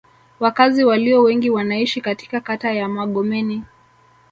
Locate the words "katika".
2.01-2.39